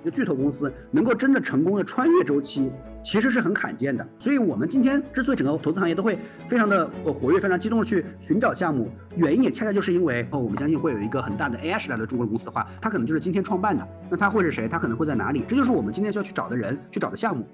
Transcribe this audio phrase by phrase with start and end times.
[0.00, 4.06] 一个巨头公司能够真的成功的穿越周期，其实是很罕见的。
[4.18, 13.86] 所以，我们今天之所以整个投资行业都会非常的呃活跃、非常激动的去寻找项目，原因也恰恰就是因为哦，我们相信会有一个很大的 AI 时代的中国公司的话，它可能就是今天创办的。
[14.10, 14.66] 那它会是谁？
[14.66, 15.44] 它可能会在哪里？
[15.46, 17.46] 这就是我们今天需要去找的人，去找的项目。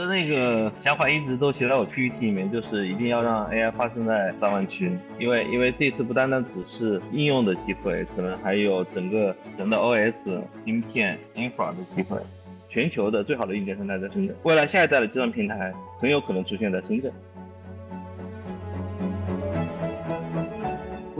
[0.00, 10.14] 的那个想法一直都写在我 PPT 里面，就是一定要让 AI 发生在大湾区，因为因为这次不单单只是应用的机会，可能还有整个整个 OS、
[10.64, 12.16] 芯片、infra 的机会。
[12.72, 17.12] 全球的最好的硬件生态在深圳，未来下一代的计算平台很有可能出现在深圳。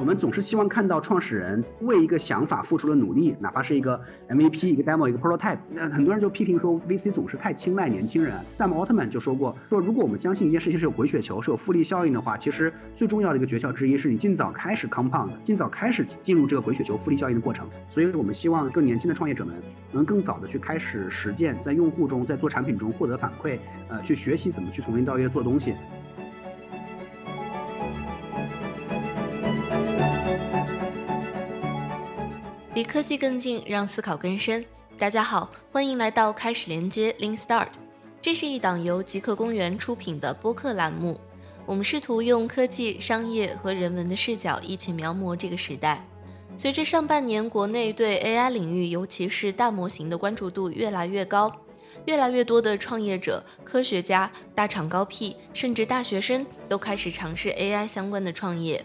[0.01, 4.01] 我们总是希望看到创始人为一个想法付出了努力，哪怕是一个
[4.31, 5.59] MVP、一个 demo、一个 prototype。
[5.71, 8.35] 那很多人就批评说，VC 总是太青睐年轻人。
[8.57, 17.69] Sam Altman 就说过，说如果我们相信一件事情是有滚雪球、是有复利效应的话，其实最重要的一个诀窍之一是你尽早开始 compound，尽早开始进入这个滚雪球复利效应的过程。
[17.87, 19.55] 所以我们希望更年轻的创业者们
[19.93, 23.59] 能更早的去开始实践，在用户中，在做产品中获得反馈，
[23.91, 25.75] 呃，去学习怎么去从零到一做东西。
[32.81, 34.65] 离科技更近，让思考更深。
[34.99, 37.69] 大家好，欢迎来到开始连接 Link Start，
[38.23, 41.21] 这是一档由极客公园出品的播客栏目。
[41.67, 46.03] 我们试图用科技、商业和人文的视角一起描摹这个时代。
[46.57, 51.53] 随着上半年国内对 AI 领域，尤其是大模型的关注度越来越高，
[52.07, 58.83] 越来越多的创业者、科学家、大厂高 P，甚至大学生都开始尝试 AI 相关的创业。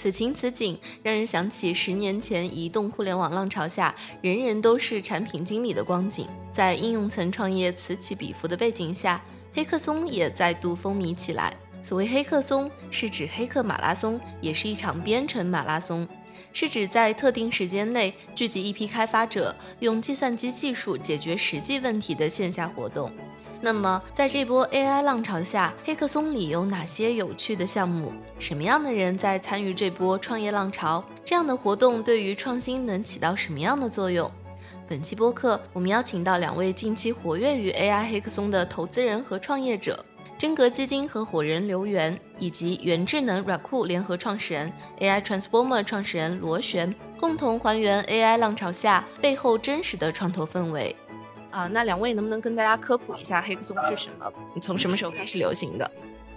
[0.00, 6.24] 此情此景，让人想起十年前移动互联网浪潮下，人人都是产品经理的光景。
[6.52, 9.20] 在应用层创业此起彼伏的背景下，
[9.52, 11.52] 黑客松也再度风靡起来。
[11.82, 16.06] 所谓黑客松，是指黑客马拉松，也是一场编程马拉松，
[16.52, 23.12] 是指在特定时间内聚集一批开发者，用计算机技术解决实际问题的线下活动。
[23.60, 28.12] 那么，在这波 AI 浪潮下，黑客松里有哪些有趣的项目？
[28.38, 31.04] 什么样的人在参与这波创业浪潮？
[31.24, 34.30] 这样的活动对于创新能起到什么样的作用？
[34.86, 40.04] 本期播客，我们邀请到两位近期活跃于 AI 黑客松的投资人和创业者：
[40.38, 50.94] 真格基金合伙人刘源，以及元智能软库联合创始人 AI Transformer 创始人罗璇，共同还原 AI 浪潮下背后真实的创投氛围。
[51.50, 54.32] 啊，那两位能不能跟大家科普一下黑客松是什么？
[54.60, 55.90] 从什么时候开始流行的？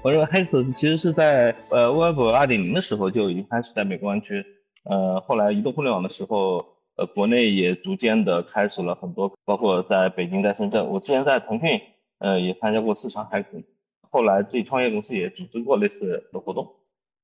[0.03, 4.43] 我认为黑客松其实是在呃 Web 2.0的时候就已经开始在美国湾区，
[4.85, 10.87] 呃，后来移动互联网的时候，呃，国内也逐渐的开始了很多，包括在北京、在深圳。
[10.87, 11.79] 我之前在腾讯，
[12.19, 13.63] 呃，也参加过四场黑客松，
[14.09, 16.67] 后来自己创业公司也组织过类似的活动。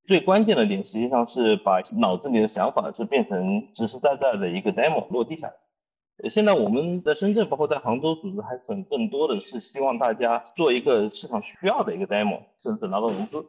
[0.05, 5.53] 最关键的点实际上是把脑子里的想法是变成实实在在的一个 demo 落地下来。
[6.29, 13.45] 现在我们在深圳，包括在杭州组织，还很更多的是希望大家做一个市场需要的一个 demo，甚至拿到融资。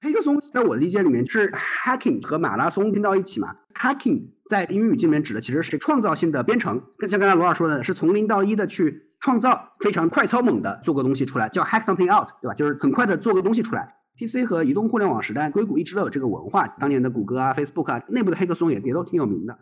[0.00, 12.54] 黑客松在我的理解里面是 hacking 和马拉松拼到一起嘛？hacking 在英语境里面指的其实是创造性的编程，更像刚才罗老师说的，是从零到一的去创造非常快超猛的做个东西出来，叫 hack something out，对吧？
[12.54, 13.94] 就是很快的做个东西出来。
[14.18, 19.58] PC 和移动互联网时代，硅谷一直都有这个文化，当年的谷歌啊、Facebook 啊，内部的黑客松也也都挺有名的。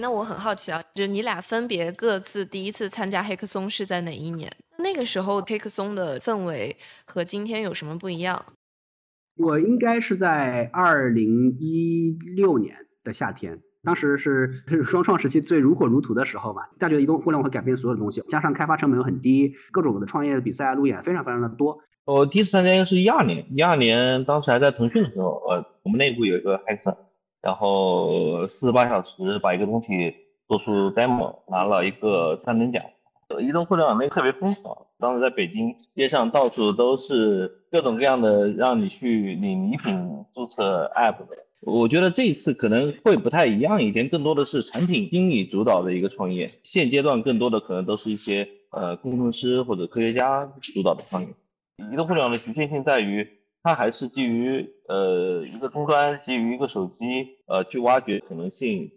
[0.00, 4.50] 那我很好奇啊，就是你俩分别各自第一次参加黑客松是在哪一年？
[4.78, 6.74] 那个时候黑客松的氛围
[7.04, 8.42] 和今天有什么不一样？
[9.36, 12.74] 我应该是在二零一六年
[13.04, 16.62] 的夏天，当时是双创时期最如火如荼的时候嘛。
[16.78, 21.78] 大家觉得移动互联网会改变所有的东西，加上开发成本又很低，各种的创业的比赛啊、路演非常非常的多。
[22.06, 26.96] 我第一次参加应该是一二年，一二年当时还在腾讯的时候，呃，我们内部有一个黑客。
[27.42, 30.14] 然后四十八小时把一个东西
[30.46, 32.82] 做出 demo，拿了一个三等奖。
[33.40, 41.38] 移动互联网那个特别疯狂，当时在北京街上到处都是各种各样的让你去领礼品注册 app 的。
[41.60, 51.28] 我觉得这一次可能会不太一样，以前更多的是产品经理主导的一个创业，现阶段更多的可能都是一些呃工程师或者科学家主导的创业。
[51.92, 53.26] 移动互联网的局限性在于。
[53.62, 57.04] 它还是基于呃一个终端，基于一个手机，
[57.46, 58.90] 呃去挖掘可能性。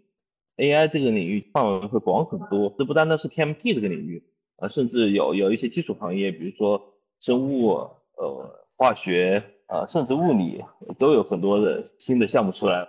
[0.56, 4.22] AI 这个领域范围会广很多，这不单单是 TMT 这个领域，
[4.56, 7.70] 啊，甚至有有一些基础行业，比如说生物、
[8.16, 10.62] 呃化学，啊，甚至物理，
[10.98, 12.86] 都有很多的新的项目出来。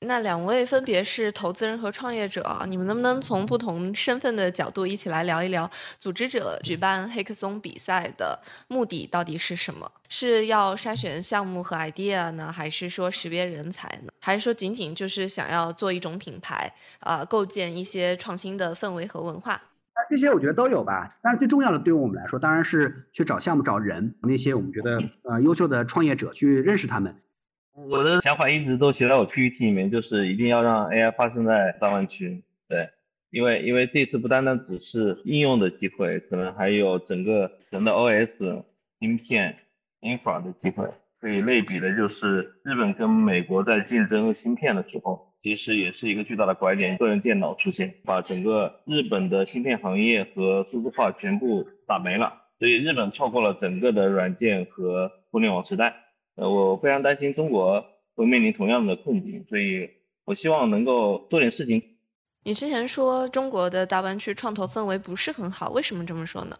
[0.00, 8.38] 那两位分别是投资人和创业者，你们能不能从不同身份的角度一起来聊一聊，组织者举办黑客松比赛的
[8.68, 9.90] 目的到底是什么？
[10.10, 14.12] 是要筛选项目和 idea 呢，还是说识别人才呢？
[14.20, 16.70] 还是说仅仅就是想要做一种品牌，
[17.00, 19.60] 呃，构建一些创新的氛围和文化？
[20.10, 21.16] 这些我觉得都有吧。
[21.22, 27.16] 但是最重要的对于我们来说，当然是去找项目、找人，那些我们觉得呃优秀的创业者去认识他们。
[27.76, 32.42] 我的想法一直都写在我 PPT 里面，就是一定要让 AI 发生在大湾区。
[32.66, 32.88] 对，
[33.30, 38.64] 因为因为这次不单单只是应用的机会，可能还有整个人的 OS、
[38.98, 39.56] 芯片、
[40.00, 40.88] infra 的机会。
[41.20, 55.94] 可以类比的就是日本跟美国在竞争芯片的时候，其实也是一个巨大的拐点，个人电脑出现，把整个日本的芯片行业和数字化全部打没了，所以日本错过了整个的软件和互联网时代。
[56.36, 57.84] 呃，我非常担心中国
[58.14, 59.90] 会面临同样的困境，所以
[60.24, 61.82] 我希望能够做点事情。
[62.44, 66.56] 你之前说中国的大湾区创投氛围不是很好，为什么这么说呢？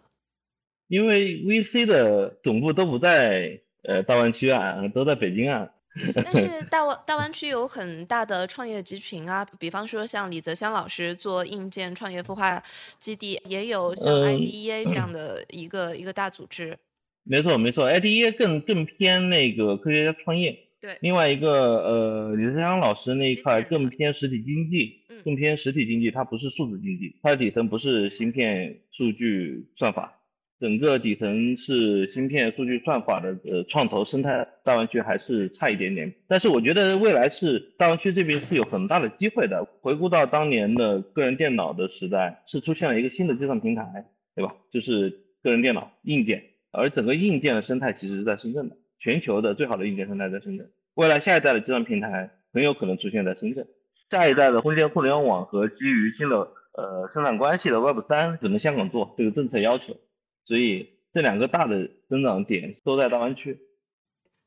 [0.88, 5.68] 因为 VC 的总部都不在呃大湾区啊，都在北京啊。
[6.14, 12.62] 但是大湾 大湾区有很大的创业集群啊，比方说像李泽湘老师做硬件创业孵化
[12.98, 16.78] 基地，也有像 IDEA 这样的一个一个大组织。
[17.28, 20.96] 没错没错，IDEA 更更偏那个科学家创业，对。
[21.00, 30.20] 另外一个呃，李泽湘老师那一块更偏实体经济，更偏实体经济，它不是数字经济，它的底层不是芯片、数据、算法，
[30.60, 34.46] 整个底层是芯片、数据、算法的呃创投生态。
[34.62, 39.64] 大湾区还是差一点点，但是我觉得未来是大湾区这边是有很大的机会的。
[39.80, 44.54] 回顾到当年的个人电脑的时代，是出现了一个新的计算平台，对吧？
[44.72, 45.10] 就是
[45.42, 46.42] 个人电脑硬件。
[46.72, 50.70] 而整个硬件的生态其实是在深圳的，全球的最好的硬件生态在深圳。
[50.94, 53.66] 未来下一代的计算平台很有可能出现在深圳，
[54.10, 56.36] 下一代的空间互联网和基于新的
[56.72, 59.96] 呃生产关系的 Web 三只能香港做，这个政策要求。
[60.44, 63.58] 所以这两个大的增长点都在大湾区。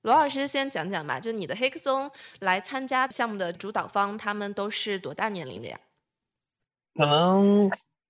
[0.02, 2.10] 罗老师先讲讲吧，就你的黑客松
[2.42, 5.80] 来参加项目的主导方，他们都是多大年龄的呀？
[6.96, 7.70] 可能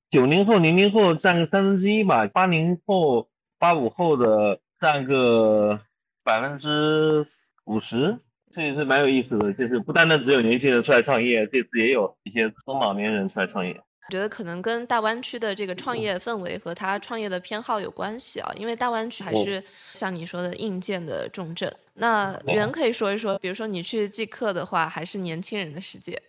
[0.10, 3.30] 九零后、零零后占个三分之一吧，八零后。
[3.60, 5.78] 八五后的占个
[6.24, 7.28] 百分之
[7.66, 8.18] 五十，
[8.50, 9.52] 这也是蛮有意思的。
[9.54, 13.74] 就是不单单只有年轻人出来创业，这次也有一些中老年人出来创业。
[13.74, 19.62] 我觉得可能跟大湾区的这个创业氛围和他创业的偏好有关系啊，因为大湾区还是
[19.94, 21.72] 像你说的硬件的重镇。
[21.96, 26.20] 那袁可以说一说，比如说你去即刻的话，还是年轻人的世界。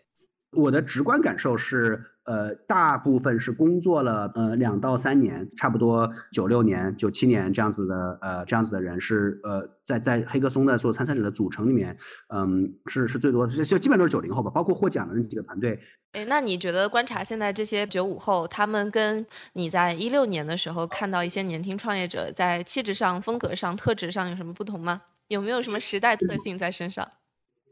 [0.51, 2.10] 我的直观感受是。
[2.31, 11.97] 呃，大部分是工作了呃两到三年，差不多九六年、九七年这样子的呃这样子的人是呃在在黑客松的所有参赛者的组成里面，
[12.33, 15.77] 嗯是是最多，就就基本都是九零后吧，包括获奖的那几个团队。
[16.13, 25.03] 哎，那你觉得观察现在这些九五后，他们跟你在一六年的时候看到一些年轻创业者在气质上、风格上、特质上有什么不同吗？
[25.27, 27.09] 有没有什么时代特性在身上？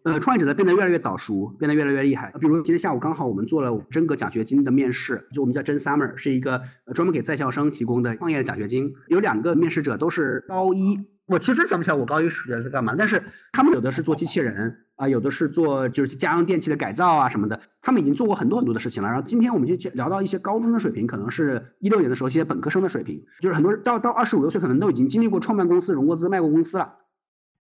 [0.08, 2.32] 呃，创业者呢变得越来越早熟，变得越来越厉害。
[2.40, 6.62] 比如今天下午刚好我们做了真格奖学金的面试，就我们叫真 Summer，是一个
[6.94, 8.90] 专门给在校生提供的创业的奖学金。
[9.08, 13.22] 有两个面试者都是高一，我其实真想不起来我高一学的是干嘛，但是
[13.52, 19.08] 他们有的是做机器人啊，有的是做就是家用电器的改造啊什么的，他们已经做过很多很多的事情了。
[19.10, 26.94] 然后今天我们就聊到一些高中的水平，可能是一六年的时候一些本科生的水平，就是很多人到到二十五六岁可能都已经经历过创办公司、融过资、卖过公司了。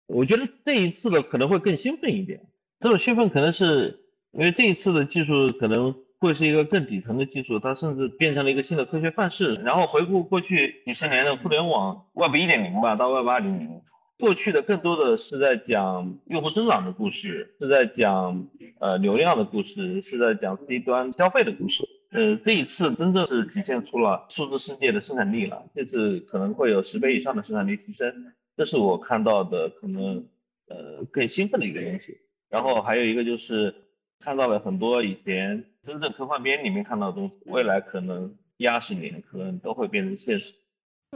[0.07, 2.41] 我觉得这一次的可能会更兴奋一点，
[2.81, 4.01] 这种兴奋可能是
[4.33, 9.55] 因为这一次的技术可能会是一个更底层的技术，它甚至变成了一个新的科学范式。
[9.57, 13.81] 然后回顾过去几十年的互联网 Web 一点零吧，到 Web 二点零，
[14.19, 18.47] 过去的更多的是在讲用户增长的故事，是在讲
[18.79, 21.85] 呃流量的故事，是在讲 C 端消费的故事。
[22.13, 28.33] 呃，这一次真正是体现出了数字世界的生产力了，这次可能会有十倍以上的生产力提升。
[28.57, 30.27] 这是我看到的可能
[30.69, 33.75] 呃更兴奋的一个东西，然后还有一个就是
[34.19, 40.55] 看到了很多以前真正科幻片里面看到的东西，未来可能一二十年可能都会变成现实。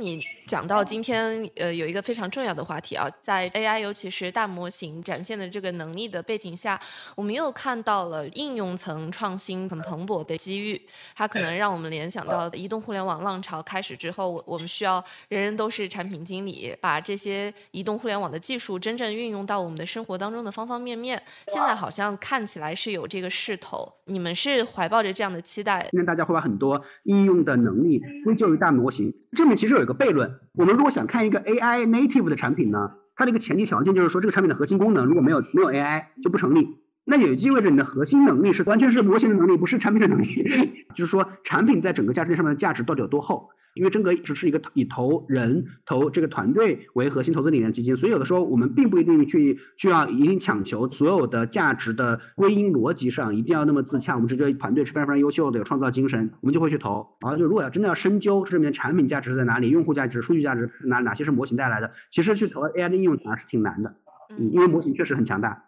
[0.01, 6.81] 你讲到今天，呃，有一个非常重要的话题啊，在 AI 尤其是大模型展现的这个能力的背景下，
[7.15, 10.81] 我们又看到了应用层创新很蓬勃的机遇。
[11.15, 21.23] 它可能让我们联想到移动互联网浪潮开始之后，我们需要人人都是产品经理，把这些移动互联网的技术真正运用到我们的生活当中的方方面面。
[21.49, 25.87] 现在好像看起来是有这个势头，你们是怀抱着这样的期待？
[25.91, 30.41] 今天大家会把很多应用的能力归咎于大模型，这里面其实有一个悖论。
[30.55, 36.79] 我们如果想看一个 AI native 的产品呢，它的一个前提条件就是说，这个产品的核心功能如果没有没有 AI 就不成立。
[37.05, 40.87] 那也意味着你的核心能力是完全是模型的能力，不是产品的能力。
[40.95, 43.49] 就是说，产品在整个价值链上面的价值到底有多厚？
[43.75, 54.15] 因为真格只是一个以投人、投这个团队为核心投资理念基金，所以有的时候我们并不一定去需要一定强求所有的价值的归因逻辑上一定要那么自洽。
[54.15, 57.07] 我们只觉得团队是非常非常优秀的，有创造精神，我们就会去投。
[57.21, 63.95] 然后，就如果要真的要深究这里面产品价值在哪里，用户价值、数据价值哪哪些是模型带来的，其实去投 AI 的应用反而是挺难的。
[64.37, 65.65] 嗯，因为模型确实很强大。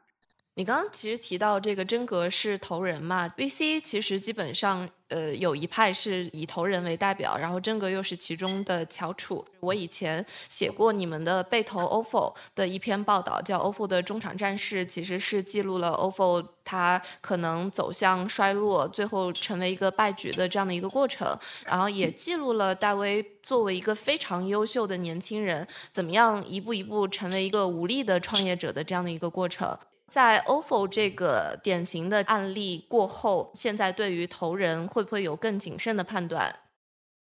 [0.54, 9.42] 你刚刚其实提到这个真格是投人嘛？VC 其实基本上呃有一派是以投人为代表，然后真格又是其中的翘楚。
[9.60, 29.74] 我以前写过你们的被投 OFO 的一篇报道，叫 OFO 的中场战事，其实是记录了 OFO 它可能走向衰落，最后成为一个败局的这样的一个过程，然后也记录了戴威作为一个非常优秀的年轻人，怎么样一步一步成为一个无力的创业者的这样的一个过程。
[30.12, 36.54] 在 OFO 这个典型的案例过后，现在对于投人会不会有更谨慎的判断？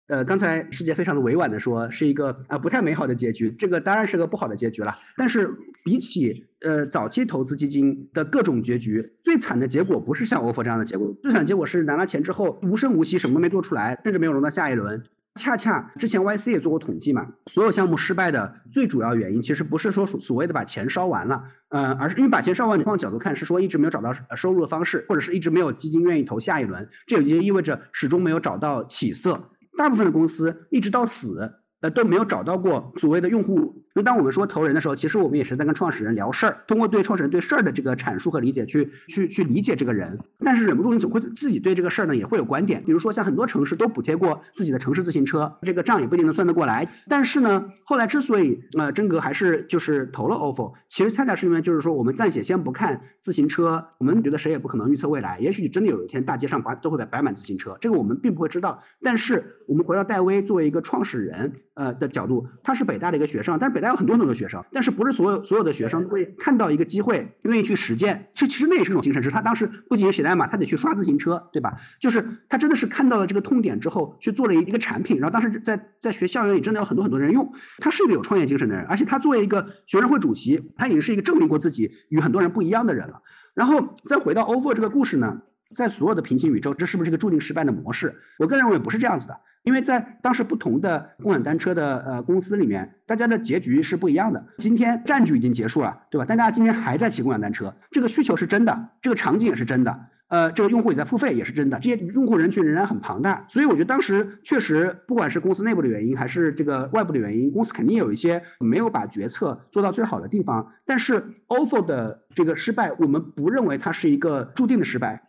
[0.07, 4.93] 呃，刚才世界非常的委婉的说，是一个啊不太美好的结局，这个当然是个不好的结局了。
[5.15, 5.49] 但是
[5.85, 15.01] 比起呃早期投资基金的各种结局，最惨的结果不是像 OFO 这样的结果，最惨结果是拿了钱之后无声无息，什么都没做出来，甚至没有融到下一轮。
[15.35, 29.49] 恰恰之前 YC 也做过统计嘛，所有项目失败的最主要原因，其实不是说所所谓的把钱烧完了，呃，而是因为把钱烧完，你换角度看，是说一直没有找到收入的方式，或者是一直没有基金愿意投下一轮，这也就意味着始终没有找到起色。
[29.77, 31.53] 大部分的公司一直到死。
[31.81, 33.83] 呃，都没有找到过所谓的用户。
[33.93, 40.17] 因为当我们说投人的时候，其实我们也是在跟创始人聊事儿，通过对创始人对事儿的这个阐述和理解，去去去理解这个人。
[40.39, 42.81] 但是忍不住，你总会自己对这个事儿呢也会有观点。
[42.85, 46.87] 比如说，像很多城市都补贴过自己的城市自行车，这个账也不一定能算得过来。
[47.09, 55.37] 但是呢，后来之所以呃真格还是就是投了 ofo，其实恰恰是因为就是说我们暂且先不看自行车，我们觉得谁也不可能预测未来。
[55.39, 58.81] 也许真的有一天大街上摆都会摆摆满自行车，这个我们并不会知道。
[59.01, 61.51] 但是我们回到戴威作为一个创始人。
[61.73, 68.29] 呃的角度，他是北大的一个学生，但是北大有很多很多的学生，但是不是所有所有的学生都会看到一个机会，愿意去实践。
[68.35, 71.73] 其实其实那也是一种精神，是他当时不仅是写代码，他得去刷自行车，对吧？
[71.99, 77.51] 就是他真的是看到了这个痛点之后，去做了一个产品，然后当时在在学校园里真的有很多很多人用。
[77.79, 83.21] 他是一个有创业精神的人，而且他作为一个学生会主席，他已经是一个证明过自己与很多人不一样的人了。
[83.53, 85.41] 然后再回到 OFO 这个故事呢，
[85.75, 88.15] 在所有的平行宇宙，这是不是一个注定失败的模式？
[88.37, 89.37] 我个人认为不是这样子的。
[89.63, 94.43] 因为在当时不同的共享单车的呃公司里面，大家的结局是不一样的。
[94.57, 96.25] 今天战局已经结束了，对吧？
[96.27, 99.99] 但大家今天还在骑共享单车，这个需求是真的，这个场景也是真的，
[100.29, 103.45] 呃，这个用户也在付费也是真的，这些用户人群仍然很庞大。
[103.49, 110.65] 所以我觉得当时确实，不管是公司内部的原因，还是这个外部的原因，公司肯定有一些没有把决策做到最好的地方。
[110.85, 115.21] 但是 OFO 的这个失败，我们不认为它是一个注定的失败。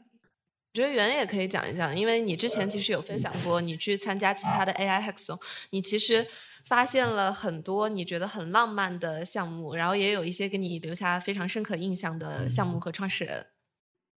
[0.73, 5.38] 我觉得圆也可以讲一讲，因为你之前其实有分享过，你去参加其他的 AI Hackathon，
[5.69, 6.26] 你其实
[6.64, 13.45] 发现了很多你觉得很浪漫的项目，然后也有一些给你留下非常深刻印象的项目和创始人。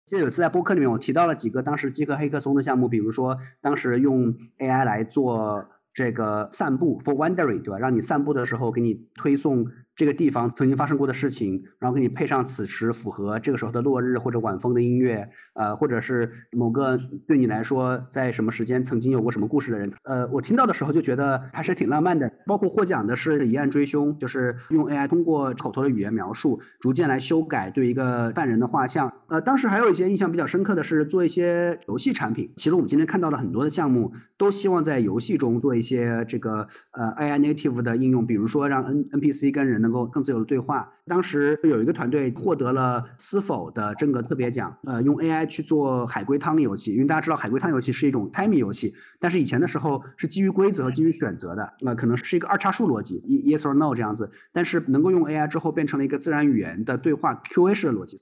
[0.05, 7.79] 记得有次在播客里面，我提到了几个当时极客黑客松的项目，比如说当时用 AI 来做这个散步 for wandering，对吧？
[7.79, 9.69] 让你散步的时候给你推送。
[9.95, 22.29] 这个地方曾经发生过的事情，然后给你配上此时符合这个时候的落日或者晚风的音乐，呃，或者是某个对你来说在什么时间曾经有过什么故事的人，呃，我听到的时候就觉得还是挺浪漫的。
[22.45, 29.11] 包括获奖的是疑案追凶，就是用 AI 通过口头的语言描述，逐渐来修改对一个犯人的画像。
[29.27, 32.51] 呃，当时还有一些印象比较深刻的是做一些游戏产品。
[32.57, 39.84] 其实我们今天看到了很多的项目，都希望在游戏中做一些这个呃 AI native 的应用，比如说让 N NPC 跟人。
[39.85, 40.91] 能够更自由的对话。
[41.05, 46.93] 当时有一个团队获得了思否的真格特别奖，呃，用 AI 去做海龟汤游戏。
[46.93, 54.31] 因为大家知道海龟汤游戏是一种猜谜游戏，但是以前的时候是基于规则、基于选择的，那可能是一个二叉树逻辑，yes or no 这样子。
[54.51, 58.19] 但是能够用 AI 之后变成了一个自然语言的对话 QA 式的逻辑。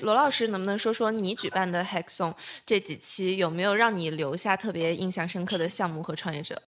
[0.00, 6.62] 罗老师能不能说说你举办的 Hackathon 这几期有没有让你留下特别印象深刻的项目和创业者？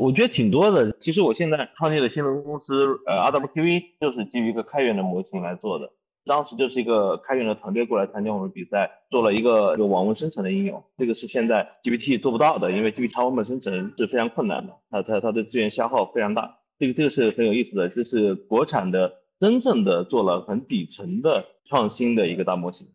[0.00, 0.90] 我觉得挺多的。
[0.98, 5.92] 其实我现在创立的新闻公司，呃，RWTV 就是基于一个开源的模型来做的。
[6.24, 10.82] 当时就是一个开源的团队过来参加我们比赛，做了一个有网文生成的应用。
[10.96, 16.58] 这个是现在 GPT 做不到的，因为 GPT 它文本生成是非常困难的，它它它的资源消耗非常大。
[16.78, 22.86] 这个这个是很有意思的，就是国产的真正的做了很底层的创新的一个大模型。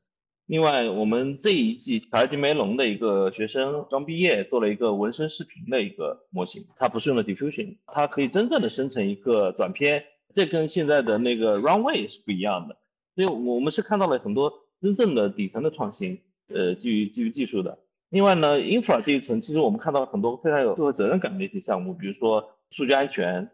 [0.48, 6.64] 另外，我们这一季卡尔金梅隆的一个学生刚毕业，做了一个纹身视频的一个模型。
[6.78, 10.04] 它不是用的 diffusion，它可以真正的生成一个短片。
[10.36, 12.78] 这跟现在的那个 runway 是不一样的。
[13.16, 16.20] 所以我们是看到了很多真正的底层的创新，
[16.54, 17.80] 呃，基于基于技术的。
[18.10, 23.50] 另外呢，infra 这一层，其实我们看到了很多非常有社会责任感的一些项目，比如说数据安全。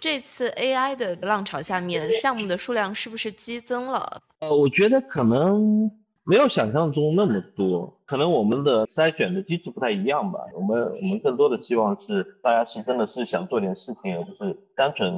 [0.00, 4.20] 这次 AI 的浪潮下面，项目的数量是不是激增了？
[4.40, 5.88] 呃，我觉得可能
[6.30, 10.38] 没有想象中那么多，可能我们的筛选的机制不太一样吧。
[10.54, 15.12] 我们我们更多的希望是大家是真的是想做点事情，而不是单纯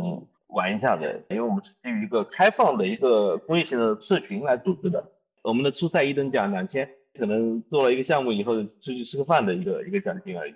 [0.46, 1.20] 玩一下的。
[1.28, 5.04] 因为我们是基于一个开放的一个公益性的社群来组织的。
[5.42, 10.54] 我们的初赛一等奖两千，可能做了一个项目以后出去吃个饭的一个一个奖金而已。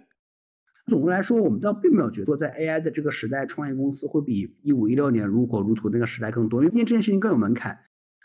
[0.87, 7.79] 总的来说，我们倒并没有觉得说在 AI 的这个时代，创业公司会比一五一六年如火如荼那个时代更多，因为毕竟这件事情更有门槛。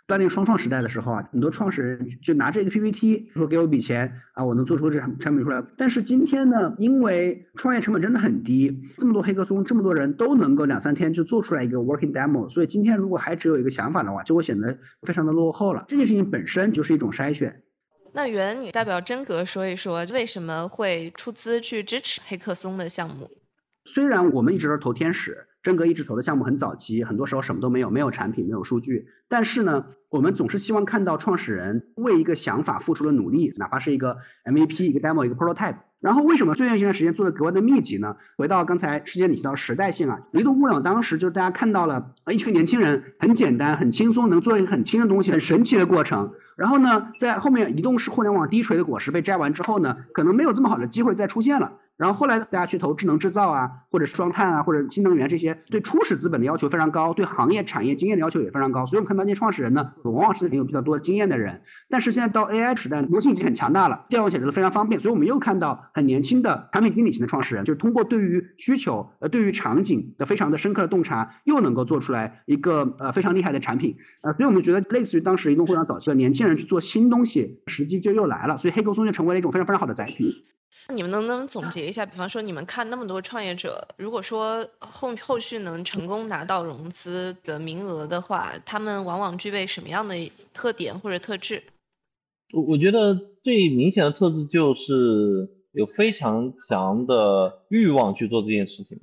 [0.07, 5.63] 锻炼双创时代的时候啊，很多创始人就拿着一个 PPT 说给我一笔钱啊，我能做出这产产品出来。
[5.77, 15.85] 但是今天呢，因为创业成本真的很低，这么多黑客松，这么多人都能够两三天就做出来一个 working demo，所以今天如果还只有一个想法的话，就会显得非常的落后了。
[15.87, 17.63] 这件事情本身就是一种筛选。
[18.13, 23.29] 那袁，你代表真格说一说，为什么会出资去支持黑客松的项目？
[23.85, 35.75] 虽然我们一直是投天使，真格一直投的项目很早期，很多时候什么都没有，没有产品，没有数据，但是呢，我们总是希望看到创始人为一个想法付出了努力，哪怕是一个 MVP、一个 demo、一个 prototype。
[35.99, 38.15] 然后为什么最近一段时间做的格外的密集呢？
[38.35, 46.33] 回到刚才事件里提到时代性啊，移动互联网当时就是大家看到了一群年轻人很简单、很轻松，能做一个很轻的东西，很神奇的过程。
[46.55, 51.73] 然后呢，在后面移动式互联网低垂的果实被摘完之后呢，可能没有这么好的机会再出现了。
[51.97, 58.85] 然后后来大家去投智能制造啊，或者双碳啊，或者新能源这些，对初始资本的要求非常高，对行业产业经验的要求也非常高。
[58.87, 61.61] 所以我们看到那些创始人呢，往往是有比较多的经验的人。
[61.89, 64.99] 但是现在到 AI 时代，模型已经很强大了，调用起来都非常方便。
[64.99, 73.95] 所以我们又看到很年轻的产品经理型的创始人，就是通过对于需求呃对于场景的非常的深刻的洞察，又能够做出来一个呃非常厉害的产品。
[74.21, 78.57] 呃，所以我们觉得类似于当时移动互联网早期的年轻人去做新东西，时机就又来了。
[78.57, 80.25] 所以黑客松就成为了一种非常非常好的载体。
[80.93, 82.05] 你们能不能总结一下？
[82.05, 90.15] 比方说，你们看那么多创业者，如果说后后续能成功拿到融资的名额的话，他们往往具备什么样的
[90.53, 91.61] 特点或者特质？
[92.53, 93.13] 我我觉得
[93.43, 98.99] 最明显的特质就是有非常强的欲望去做这件事情。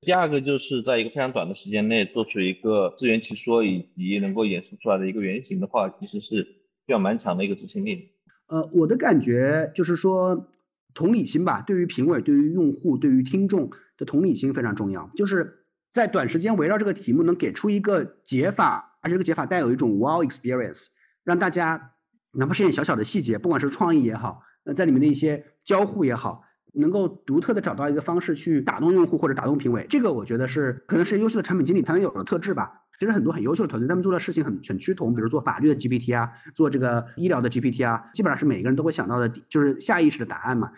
[0.00, 6.42] 第二个就是在一个非常短的时间内做出一个自圆其说以及能够演示出来的一个原型的话，其实是
[6.86, 8.10] 需要蛮强的一个执行力。
[8.48, 10.48] 呃，我的感觉就是说。
[10.94, 15.10] 同理心吧，对于评委、对于用户、对于听众的同理心非常重要。
[15.16, 20.86] 就是在短时间围绕这个题目能给出一个解法，而这个解法带有一种 wow experience，
[21.24, 21.92] 让大家
[22.32, 26.42] 哪怕是一点小小的细节，不管是创意也好，那在里面的一些交互也好，
[26.74, 32.83] 能够独特的找到一个方式去打动用户或者打动评委，这个我觉得是可能是优秀的产品经理才能有的特质吧。
[32.98, 40.72] 其实很多很优秀的团队，他们做的事情很很趋同，比如做法律的 GPT 啊，做这个医疗的 GPT 啊，基本上是每个人都会想到的，就是下意识的答案嘛。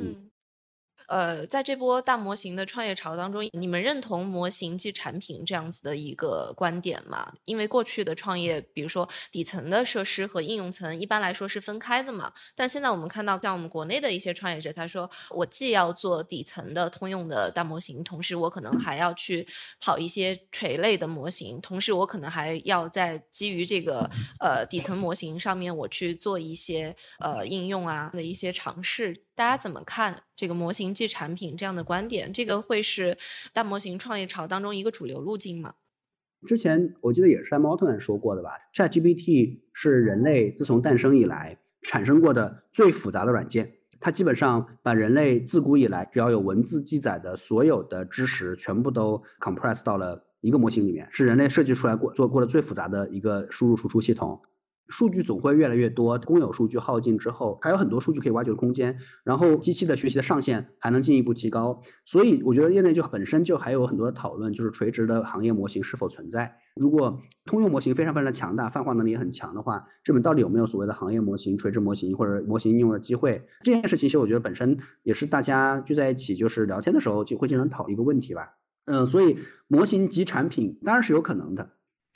[0.00, 0.14] 嗯。
[1.08, 7.32] 呃，在这波大模型的创业潮当中，你们认同模型即产品这样子的一个观点吗？
[7.44, 12.32] 因为过去的创业，比如说底层的设施和应用层，一般来说是分开的嘛。
[12.54, 19.46] 但现在我们看到，像我们国内的一些创业者，他说我既要做底层的通用的大模型，同时我可能还要去
[19.80, 24.08] 跑一些垂类的模型，同时我可能还要在基于这个
[24.40, 29.23] 呃底层模型上面，我去做一些呃应用啊的一些尝试。
[29.36, 32.32] 大家怎么看这个模型即产品这样的观点？
[32.32, 33.16] 这个会是
[33.52, 35.74] 大模型创业潮当中一个主流路径吗？
[36.46, 43.72] 之前我记得也是 Sam Altman 说过的吧，ChatGPT 是人类自从诞生以来产生过的最复杂的软件。
[43.98, 54.38] 它基本上把人类自古以来只要有文字记载的所有的知识全部都 compress 到了一个模型里面，是人类设计出来过做过的最复杂的一个输入输出系统。
[54.94, 58.96] 数据总会越来越多，公有数据耗尽之后，还有很多数据可以挖掘的空间。
[59.24, 66.54] 然后机器的学习的上限还能进一步提高，所以我觉得业内就本身就还有很多的讨论，就是垂直的行业模型是否存在。
[66.76, 73.42] 如果通用模型非常非常的强大，泛化能力也很强的话，这本到底有没有所谓的行业模型、垂直模型或者模型应用的机会？
[73.64, 78.54] 这件事情其实我觉得本身也是大家聚在一起就是聊天的时候就会经常讨一个问题吧。
[78.84, 81.70] 嗯，所以模型及产品当然是有可能的。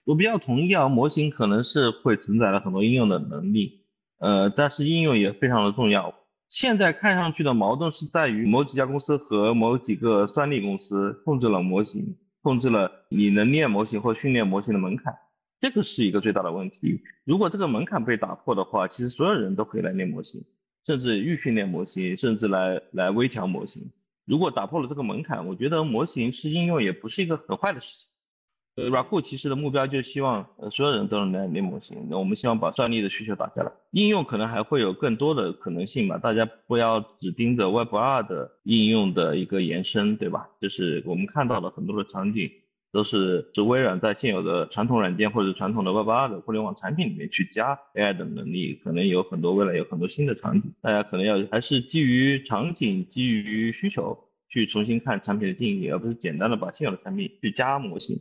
[0.09, 3.83] 我比较同意啊，模型可能是会承载了很多应用的能力，
[4.21, 6.15] 呃，但是应用也非常的重要。
[6.49, 15.15] 现在看上去的矛盾是在于某几家公司和某几个算力公司控制了模型，控制了你能练模型或训练模型的门槛，
[15.61, 17.03] 这个是一个最大的问题。
[17.27, 20.43] 如果这个门槛被打破的话，其实所有人都可以来练模型，
[20.87, 23.83] 甚至预训练模型，甚至来来微调模型。
[24.25, 28.09] 如果打破了这个门槛，我觉得模型是应用也不是一个很坏的事情。
[28.79, 31.99] 呃，Raku 其实的目标就是希望呃所有人都能来练模型。
[32.09, 36.17] 那我们希望把算力的需求打下来，应用可能还会有更多的可能性吧。
[36.17, 40.49] 大家不要只盯着 Web 二的应用的一个延伸，对吧？
[40.61, 42.49] 就是我们看到的很多的场景
[42.93, 54.17] 都是是微软在现有的传统软件或者传统的 Web 二的互联网产品里面去加 AI 的能力，可能有很多未来有很多新的场景，大家可能要还是基于场景、基于需求
[54.49, 58.17] 去重新看产品的定义，而不是简单的把现有的产品去加模型。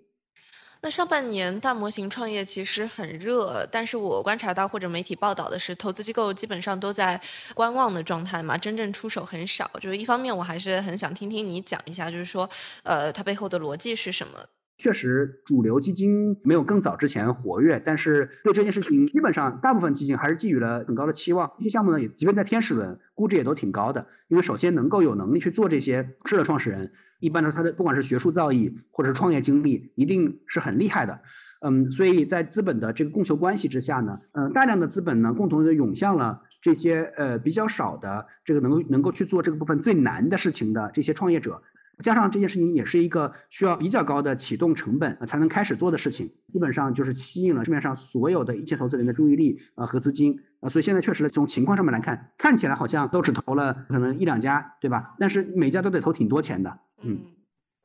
[0.89, 7.19] 上半年大模型创业其实很热，但是我观察到或者媒体报道的是，投资机构基本上都在
[7.53, 9.69] 观望的状态嘛，真正出手很少。
[9.79, 12.49] 就是一方面，我还是很想听听你讲一下，就是说，
[12.83, 14.33] 呃，它背后的逻辑是什么？
[14.79, 21.51] 确实，主流基金没有更早之前活跃，但是对这件事情，基本上大部分基金还是寄予了很高的期望。
[21.57, 24.05] 这些项目呢，也即便在天使轮，估值也都挺高的。
[24.27, 31.19] 因为首先能够有能力去做这些事的创始人，一般来说他的不管是学术造诣或者是创业经历，一定是很厉害的。
[31.61, 41.61] 嗯，所以在资本的这个供求关系之下呢，嗯，大量的资本呢，共同的涌向了这些呃比较少的这个能够能够去做这个部分最难的事情的这些创业者。
[42.03, 55.15] 加上这件事情也是一个需要比较高的启动成本才能开始做的事情，基本上就是吸引了市面上所有的一切投资人的注意力啊和资金啊，所以现在确实从情况上面来看，看起来好像都只投了可能一两家，对吧？
[55.17, 57.19] 但是每家都得投挺多钱的，嗯。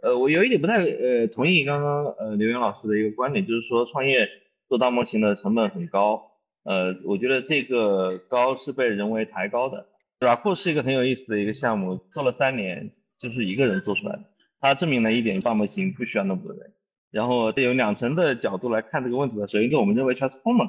[0.03, 4.29] 呃，我有一点不太呃同意刚刚呃刘源老师的一个观点，就是说创业
[4.69, 6.33] 做大模型的成本很高，
[6.65, 9.87] 呃，我觉得这个高是被人为抬高的。
[10.21, 12.93] Raku 是一个很有意思的一个项目，做了三年。
[13.23, 14.25] 就是一个人做出来的，
[14.59, 16.73] 它证明了一点，大模型不需要那么多人。
[17.13, 19.47] 然后得有两层的角度来看这个问题吧。
[19.47, 20.69] 首先，我们认为 Transformer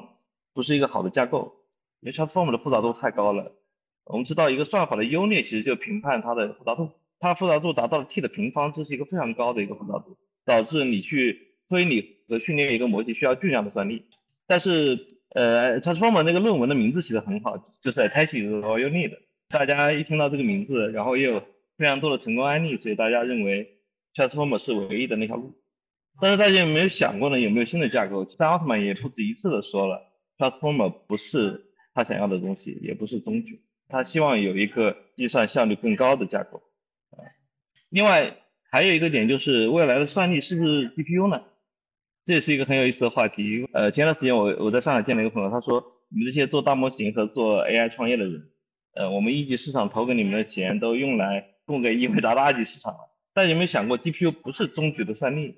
[0.52, 1.52] 不是一个好的架构，
[2.00, 3.50] 因为 Transformer 的复杂度太高了。
[4.04, 14.04] 我们知道一个算法的优劣其实就评判它的复杂度，它复杂度达到了 t 的平方，这是一个非常高的一个复杂度，导致你去推理和训练一个模型需要巨量的算力。
[14.46, 14.98] 但是
[15.30, 19.16] 呃，Transformer 那个论文的名字起得很好，就是 Attaching All You Need。
[19.48, 21.40] 大家一听到这个名字，然后又
[21.76, 23.78] 非常多的成功案例，所以大家认为
[24.14, 25.54] Transformer 是唯一的那条路。
[26.20, 27.40] 但是大家有没有想过呢？
[27.40, 28.24] 有没有新的架构？
[28.24, 30.02] 其实奥特曼也不止一次的说了
[30.38, 33.60] ，Transformer 不是他想要的东西，也不是终局。
[33.88, 36.62] 他希望有一个计算效率更高的架构。
[37.94, 38.38] 另外
[38.72, 41.40] 还有一个点就是未来的算力是不是 GPU 呢？
[42.24, 43.68] 这也是一个很有意思的话题。
[43.72, 48.50] 呃，前段时间我我在上海见了一个朋友，他说你们这些做大模型和做 AI 创业的人，
[48.94, 51.50] 呃，我们一级市场投给你们的钱都用来。
[51.66, 52.98] 供给英伟达的二级市场了，
[53.32, 55.54] 大家有没有想过，GPU 不是终局的算力，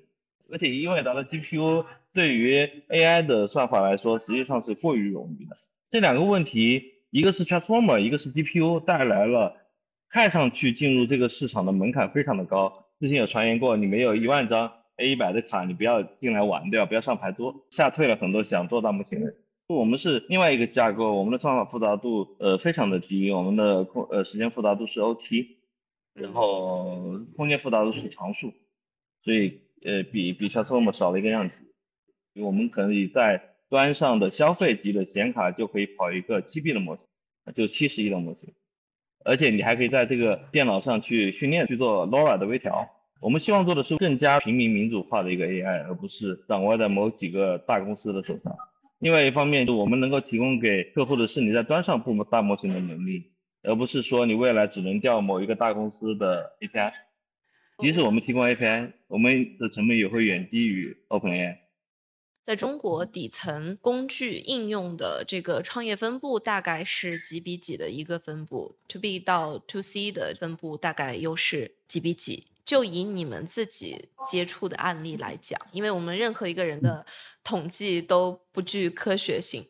[0.49, 5.57] 而且英伟达的 GPU 对于 AI 的算法来说，实际上是过于容易的。
[5.89, 9.53] 这两个问题，一个是 Transformer，一个是 GPU，带来了
[10.09, 12.85] 看上去进入这个市场的门槛非常的高。
[12.99, 16.85] 之前有传言过，你没有一万张 A100 的卡，你不要进来玩，对吧？
[16.85, 19.33] 不要上牌桌，吓退了很多想做大模型的。
[19.67, 25.57] 我们是另外一个架构，我们的算法复杂度呃非常的低，我们的空呃时间复杂度是 OT。
[26.13, 28.51] 然后空间复杂度是常数，
[29.23, 31.59] 所以呃比比 Transformer 少了一个样子。
[32.41, 37.07] 我们可以在端上的消费级的显卡就可以跑一个 G B 的模型，
[37.53, 38.51] 就七十亿的模型，
[39.27, 42.87] 而且你还可以在这个电脑上去训练去做 LoRa 的微调。
[43.19, 48.55] 我们希望做的是更加平民民主化的一个 AI，而不是掌握在某几个大公司的手上。
[48.99, 53.31] 另外一方面，我们能够提供给客户的是你在端上布大模型的能力。
[53.63, 56.93] 而不是说你未来只能调某一个大公司的 API，
[57.79, 61.57] 即使我们提供 API，我们的成本也会远低于 OpenAI。
[62.47, 72.45] 在中国底层工具应用的这个创业分布大概是几比几的一个分布？To B 到 To C 的分布大概又是几比几？
[72.63, 77.05] 就以你们自己接触的案例来讲，因为我们任何一个人的
[77.43, 79.65] 统计都不具科学性。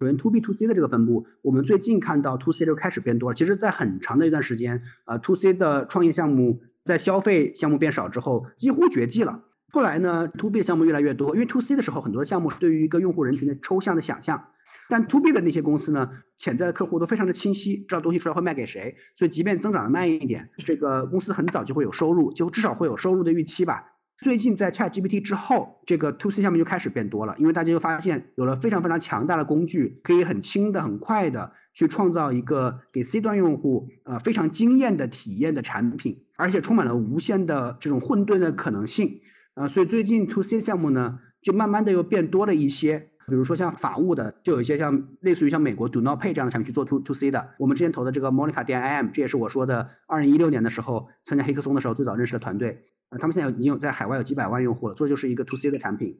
[0.00, 3.34] 首先，to B to C 的这个分布，我们最近看到 to C 就开始变多了。
[3.34, 9.42] 其实，在很长的一段时间，啊，to C 的创业项目在消费项目变少之后，几乎绝迹了。
[9.72, 14.42] 后来呢，to B 的项目越来越多，因为 to C 的时候，很多项目是对于一个用户人群的抽象的想象，
[14.88, 23.84] 但 to B 的那些公司呢，潜在的客户都非常的清晰，知道东西出来会卖给谁，所以即便增长的慢一点，这个公司很早就会有收入，就至少会有收入的预期吧。
[24.22, 39.20] 最近在 ChatGPT 之后，这个 To C 项目就开始变多了，因为大家就发现有了非常非常强大的工具，可以很轻的、很快的去创造一个给 C 端用户呃非常惊艳的体验的产品，而且充满了无限的这种混沌的可能性
[39.56, 52.78] 啊，所以最近 To C 项目呢，就慢慢的又变多了一些，比如说像法务的，就有一些像类似于像美国 Do Not Pay 这样的产品去做 To To C 的，我们之前投的这个 Monica D IM，这也是我说的二零一六年的时候参加黑客松的时候最早认识的团队。
[53.08, 56.18] 呃，他们现在已经有在海外有几百万用户了，做就是一个 to C 的产品。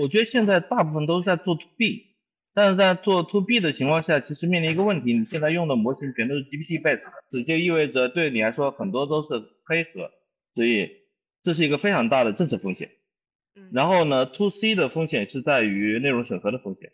[0.00, 2.06] 我觉得现在大部分都是在做 to B，
[2.54, 9.28] 但是在做 to B 的情况下，其实面临一个问题，你现在用的模型全都是 GPT base，这就意味着对你来说很多都是
[9.64, 10.08] 黑盒，
[10.54, 10.88] 所以
[11.42, 12.90] 这是一个非常大的政策风险。
[13.72, 16.92] 然后呢，to C 的风险是在于内容审核的风险，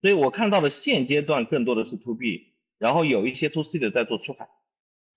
[0.00, 4.48] 所以我看到的现阶段更多的是 to B，然后有一些 to C 的在做出海。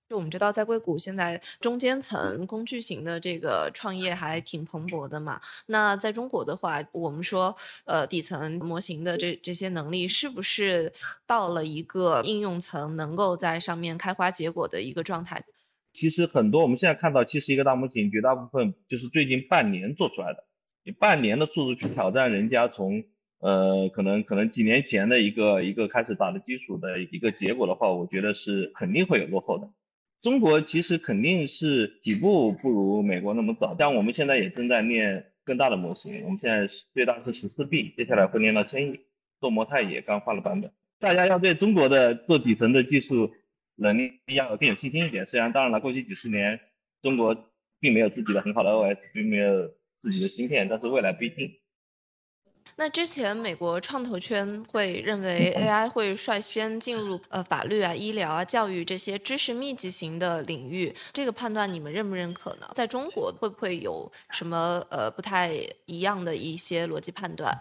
[0.10, 5.41] 就我们知道，在硅谷现在中间层工具型的这个创业还挺蓬勃的嘛。
[5.67, 10.91] 那在中国的话，我们说，呃，底层模型的这这些能力，是不是
[11.25, 15.43] 到了一个应用层能够在上面开花结果的一个状态？
[15.93, 20.43] 其实很多我们现在看到其实一个大模型，绝大部分就是最近半年做出来的。
[20.84, 23.03] 以半年的速度去挑战人家从
[23.39, 29.69] 呃可能可能几年前的一个一个开始打的基础的一个结果的话，我觉得是肯定会有落后的。
[30.21, 36.23] 中国其实肯定是起步不如美国那么早，但我们现在也正在练更大的模型。
[36.23, 38.99] 我们现在最大是十四 B，接下来会练到千亿。
[39.39, 40.71] 做模态也刚换了版本。
[40.99, 43.29] 大家要对中国的做底层的技术
[43.75, 45.25] 能力要更有信心一点。
[45.25, 46.59] 虽然当然了，过去几十年
[47.01, 47.36] 中国
[47.79, 51.51] 并没有自己的很好的 OS，并没有自己的芯片，但是未来不一定。
[52.77, 62.71] 那之前美国创投圈会认为 AI 会率先进入呃法律啊、医疗啊、教育这些知识密集型的领域，这个判断你们认不认可呢？
[62.73, 65.51] 在中国会不会有什么呃不太
[65.86, 67.55] 一样的一些逻辑判断？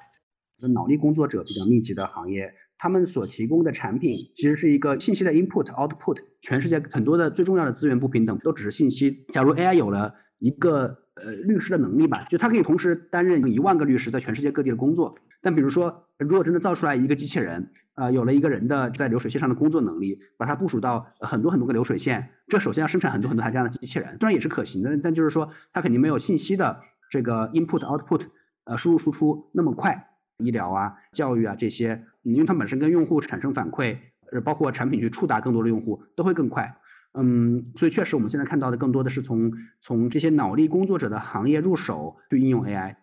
[0.72, 9.24] 脑力工作者比较密集的行业，他们所提供的产品其实是一个信息的 input output，全世界很多的最重要的资源不平等都只是信息。
[9.28, 15.14] 假如 AI 有了一个呃，律师的能力吧，就他可以同时担任一万个律师在全世界各地的工作。
[15.40, 26.80] 但比如说，如果真的造出来一个机器人，呃，有了一个人的在流水线上的工作能力，把它部署到很多很多个流水线，这首先要生产很多很多台这样的机器人，虽然也是可行的，但就是说它肯定没有信息的
[27.12, 28.22] 这个 input output，
[28.64, 30.08] 呃，输入输出那么快。
[30.38, 33.96] 医疗啊、教育啊这些，因为它本身跟用户产生反馈，
[34.32, 36.74] 呃，包括产品去触达更多的用户，都会更快。
[37.14, 42.96] 嗯，所以确实，我们现在看到的更多的是从从这些脑力工作者的行业入手去应用 AI。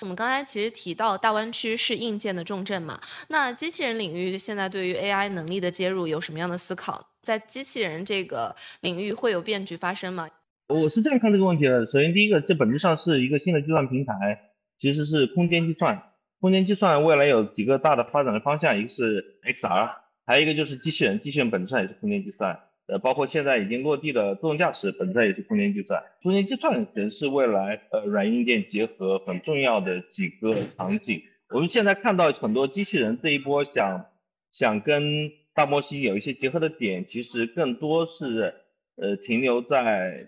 [0.00, 7.10] 我们刚才其实提到大湾区是硬件的重镇嘛，那机器人领域现在对于 AI 能力的接入有什么样的思考？
[7.22, 10.28] 在机器人这个领域会有变局发生吗？
[10.68, 11.86] 我是这样看这个问题的。
[11.86, 14.38] 首先，第一个，这本质上是一个新的计算平台，
[14.78, 16.02] 其实是空间计算。
[16.40, 19.90] 空间计算未来有几个大的发展的方向，一个是 XR，
[20.24, 22.58] 还有一个就是机器人，机器人本质上也是空间计算。
[22.86, 26.02] 呃，包括现在已经落地的自动驾驶，本质上也是空间计算。
[26.22, 31.20] 空间计算仍是未来呃软硬件结合很重要的几个场景。
[31.50, 34.06] 我们现在看到很多机器人这一波想
[34.50, 38.54] 想跟大模型有一些结合的点，其实更多是
[38.96, 40.26] 呃停留在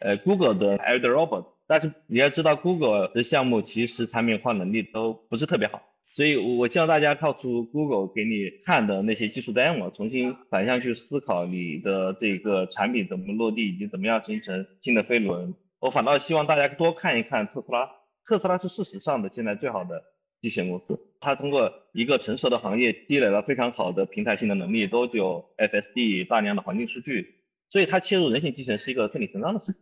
[0.00, 5.80] 呃 Google 的 Elder Robot，但是你要知道 Google 的项目其实产品化能力都不是特别好。
[6.16, 15.54] 所以，我希望大家跳出 Google 给你看的那些技术 demo，重新反向去思考你的这个产品怎么落地，以及怎么样形成新的飞轮。
[15.78, 17.88] 我反倒希望大家多看一看特斯拉。
[18.26, 20.02] 特斯拉是事实上的现在最好的
[20.40, 27.36] 机器人公司，它通过一个成熟的行业积累了非常好的平台性的能力，多久 FSD 大量的环境数据，
[27.70, 29.76] 所以它切入人形机器人是一个顺理成章的事情。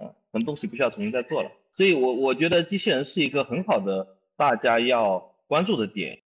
[0.00, 1.50] 嗯，很多东西不需要重新再做了。
[1.76, 5.34] 所以我我觉得机器人是一个很好的大家要。
[5.48, 6.20] 关注的点，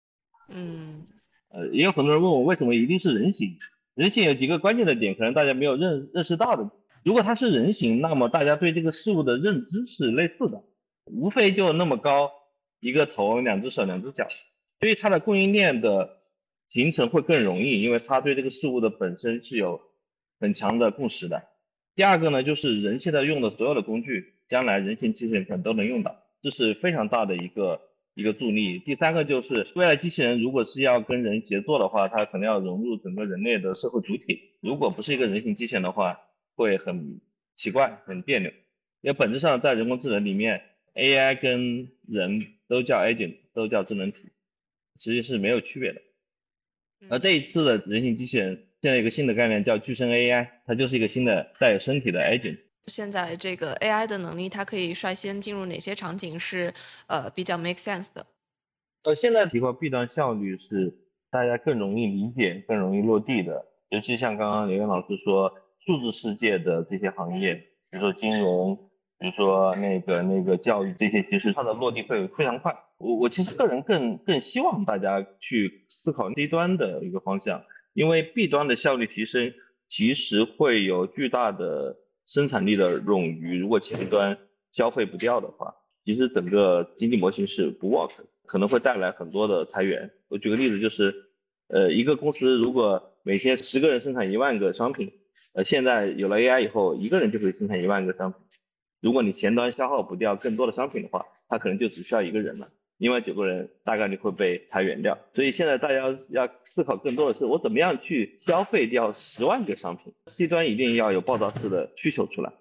[0.47, 1.05] 嗯，
[1.49, 3.57] 呃，也有很多人问我为什么一定是人形？
[3.95, 6.71] 人形有几个关键的点，可能大家没有认认识到的。
[7.03, 10.63] 如果它是人形，那么大家对这个事物的认知是类似的，
[11.03, 12.31] 无非就那么高，
[12.79, 14.25] 一个头，两只手，两只脚，
[14.79, 16.21] 所以它的供应链的
[16.69, 19.81] 形成会更容易，因为它对这个事物的本身是有
[20.39, 21.43] 很强的共识的。
[21.95, 27.81] 第二个呢，就是人现在用的所有的工具，将来人形机器人可能都能用到，这是非常大的一个。
[28.15, 28.79] 一个助力。
[28.79, 34.41] 第三个就是未来机器人如果是要跟人协作的话，它可能要融入整个人类的社会主体。
[34.59, 36.19] 如果不是一个人形机器人的话，
[36.53, 37.21] 会很
[37.55, 38.49] 奇怪、很别扭。
[38.99, 40.61] 因为本质上在人工智能里面
[40.95, 44.23] ，AI 跟人都叫 agent，都叫智能体，
[44.97, 46.01] 其实是没有区别的。
[47.07, 52.57] 而这一次的人形机器人，现在有一个新的概念叫具身 AI，它就是一个新的带有身体的 agent。
[52.87, 56.73] 现在这个 AI 的能力，它可以率先进入哪些场景是
[57.07, 58.25] 呃比较 make sense 的？
[59.03, 60.93] 呃，现在提高 B 端效率是
[61.29, 63.65] 大家更容易理解、更容易落地的。
[63.89, 65.53] 尤其像刚刚刘源老师说，
[65.85, 67.55] 数字世界的这些行业，
[67.91, 68.77] 比如说金融，
[69.19, 72.73] 比如说那个那个教育这些，其实它的落地会非常快。
[72.97, 77.61] 我我其实个人更更希望大家去思考 C 端的一个方向，
[77.93, 79.53] 因为 B 端的效率提升
[79.87, 81.97] 其实会有巨大的。
[82.29, 84.37] 生产力的冗余，如果前端
[84.71, 85.73] 消费不掉的话，
[86.05, 88.11] 其实整个经济模型是不 work，
[88.45, 90.07] 可能会带来很多的裁员。
[90.27, 91.11] 我举个例子，就是
[91.69, 95.11] 呃一个公司如果每天十个人生产一万个商品，
[95.53, 98.39] 呃现在有了 AI 以后，一个人就可以生产一万个商品。
[99.01, 102.69] 如果你前端消耗不掉更多的商品的话，它可能就只需要一个人了。
[102.99, 112.51] 另外九个人大概率会被裁员掉，所以现在大家要思考更多的是，我怎么样去消费掉十万个商品？C 端一定要有爆炸式的需求出来。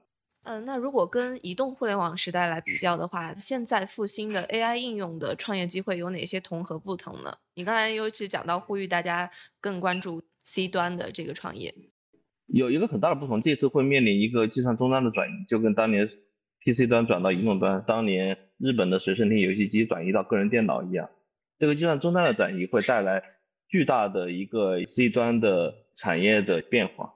[0.44, 7.33] 嗯，那如果跟移动互联网时代来比较的话，现在复兴的 AI 应用的创业机会有哪些同和不同呢？
[7.55, 9.29] 你刚才尤其讲到呼吁大家
[9.61, 11.74] 更关注 C 端的这个创业，
[12.46, 16.09] 有一个很大的不同，这次会面临一个计算终端的转移，就跟当年。
[16.61, 21.09] PC 端转到移动端，当年日本的随身听游戏机转移到个人电脑一样，
[21.59, 23.23] 这个计算终端的转移会带来
[23.68, 27.14] 巨大的一个 C 端的产业的变化。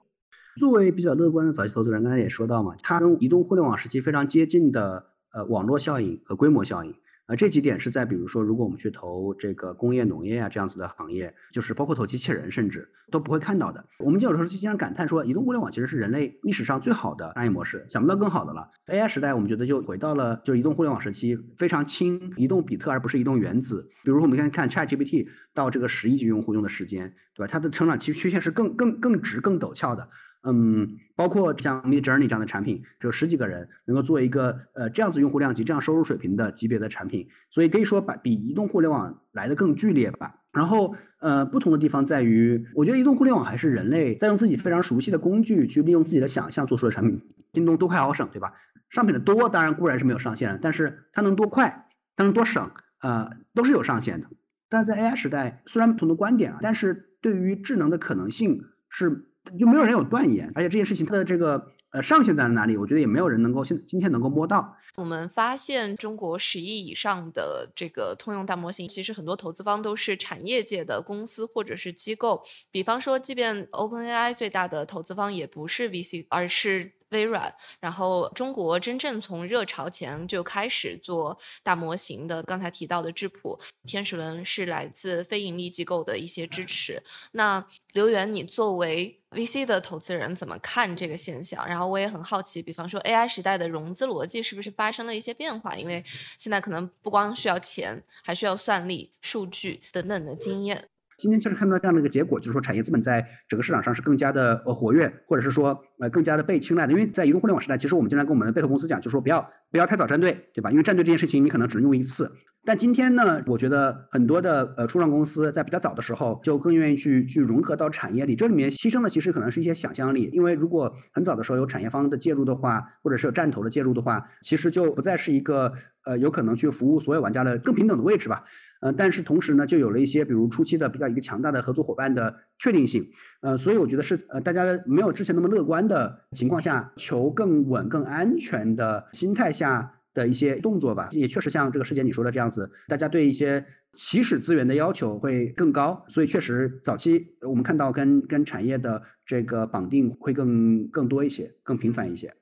[0.57, 5.03] 作为比较乐观的早期投资人，刚才也说到嘛，它跟移动互联网时期非常接近的
[5.33, 6.93] 呃网络效应和规模效应。
[7.25, 13.85] 啊，这几点是在比如说，如果我们去投这个工业、农业啊这样子的行业，就是包括投机器人，甚至都不会看到的。
[13.99, 18.69] 我们有的时候就经常感叹说，移动互联网其实是人类历史上最好的商业模式，想不到更好的了。
[18.87, 23.89] AI 时代，我们觉得就回到了就移动互联网时期，非常轻，移动比特而不是移动原子。
[24.03, 27.47] 比如我们看看 ChatGPT 到这个十亿级用户用的时间，对吧？
[27.49, 30.09] 它的成长期曲线是更更更直、更陡峭的。
[30.45, 40.35] 嗯，包括像 Mid Journey 这样的产品，只有十几个人能够做一个呃这样子用户量级、这样收入水平的级别的产品，所以可以说把比移动互联网来的更剧烈吧。
[40.51, 47.21] 然后呃不同的地方在于，我觉得移动互联网还是人类在用自己非常熟悉的工具去利用自己的想象做出的产品。
[47.53, 48.53] 京东多快好省，对吧？
[48.89, 52.69] 商品的多当然固然是没有上限的，但是它能多快，它能多省，
[53.01, 54.27] 呃都是有上限的。
[54.67, 59.29] 但是在 AI 时代，虽然不同的观点啊，但是对于智能的可能性是。
[59.59, 62.77] 就没有人有断言，而且这件事情它的这个呃上限在哪里？
[62.77, 64.75] 我觉得也没有人能够现今天能够摸到。
[64.95, 72.43] 我们发现中国十亿以上的这个通用大模型，其实很多投资方都是产业界的公司或者是机构。
[72.71, 76.91] 比方说，即便 OpenAI 最大的投资方也不是 VC，而是。
[77.13, 87.01] 微软，然后中国真正从热潮前就开始做大模型的，刚才提到的智谱、天使轮是来自非盈利机构的一些支持。
[87.31, 91.65] 那刘源，你作为 VC 的投资人，怎么看这个现象？
[91.67, 95.75] 然后我也很好奇，比方说 AI 时代的融资逻辑是不是发生了一些变化？
[95.75, 96.03] 因为
[96.37, 100.89] 现在可能不光需要钱，还需要算力、数据等等的经验。
[101.23, 106.91] 今天确实看到这样的一个结果，就是说产业资本在整个市场上是更加的呃活跃，或者是说呃更加的被青睐的。
[106.91, 110.69] 因为在移动互联网时代，其实我们经常跟我们的被投公司讲，就是说不要不要太早站队，对吧？
[110.69, 112.29] 因为站队这件事情你可能只能用一次。
[112.65, 120.29] 但今天呢，我觉得很多的呃初创公司在比较早的时候就更愿意去去融合到产业里，这里面牺牲的其实可能是一些想象力。
[120.33, 125.71] 因为如果很早的时候有产业方的介入的话，或者是有战投的介入的话，其实就不再是一个
[126.05, 128.43] 呃有可能去服务所有玩家的更平等的位置吧。
[128.83, 133.01] 呃，但是同时呢，就有了一些，比如初期的比较一个强大的合作伙伴的确定性，
[133.41, 141.07] 呃，所以我觉得是呃，大家没有之前那么乐观的情况下，求更稳、更安全的心态下的一些动作吧。
[141.11, 152.35] 也确实像这个师姐你说的这样子，大家对一些起始资源的要求会更高，所以确实早期我们看到跟跟产业的这个绑定会更更多一些，更频繁一些。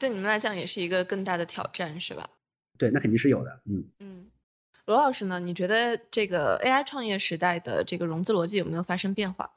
[0.00, 2.28] 对你们来讲也是一个更大的挑战，是吧？
[2.76, 4.26] 对，那肯定是有的，嗯嗯。
[4.86, 5.40] 罗老师呢？
[5.40, 9.50] 你觉得这个 AI 创业时代的这个融资逻辑有没有发生变化？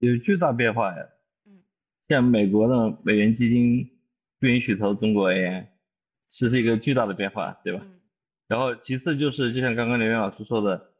[0.00, 1.06] 有巨大变化呀。
[1.46, 1.62] 嗯，
[2.08, 3.90] 像美国的美元基金
[4.38, 5.64] 不允许投中国 AI，
[6.30, 7.80] 这是一个巨大的变化，对吧？
[7.82, 8.00] 嗯。
[8.48, 10.90] 然后其次就是，就像刚刚刘源老师说的，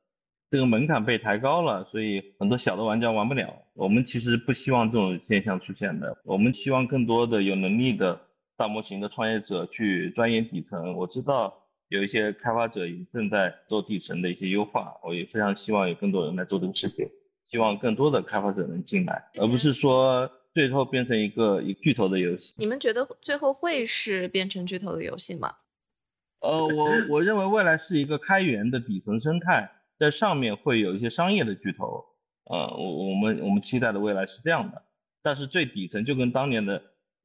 [0.51, 3.55] 这个门槛被抬高了，所以很多小的玩家玩不了。
[3.75, 8.19] 我们其实不希望这种现象出现的，我们希望更多的有能力的
[8.57, 10.95] 大模型的创业者去钻研底层。
[10.95, 11.55] 我知道。
[11.91, 17.05] 有一些开发者也正在做底层的一些优化，我也非常希望有更多人来做这个事情，
[17.49, 22.55] 希望更多的开发者能进来，而不是说最后变成一个一巨头的游戏。
[22.57, 25.53] 你们觉得最后会是变成巨头的游戏吗？
[26.43, 32.05] 呃，我我认为未来是一个开源的底层生态，在上面会有一些商业的巨头。
[32.45, 34.81] 呃，我我们我们期待的未来是这样的，
[35.25, 36.81] 但是最底层就跟当年的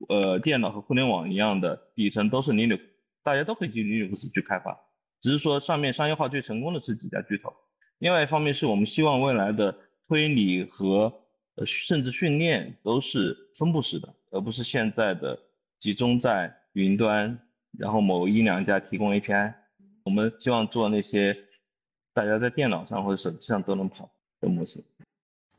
[0.10, 2.82] 呃电脑和互联网一样的底层都是 Linux。
[3.26, 4.80] 大家都可以进 Linux 去开发，
[5.20, 7.52] 只是说上面商业化最成功的是几家巨头。
[7.98, 9.76] 另外一方面是我们希望未来的
[10.08, 11.12] 推理和
[11.56, 15.36] 呃甚至训练都是分布式的，而不是现在的
[15.80, 17.36] 集中在云端，
[17.80, 19.52] 然后某一两家提供 API。
[20.04, 21.36] 我们希望做那些
[22.14, 24.08] 大家在电脑上或者手机上都能跑
[24.40, 24.84] 的模型。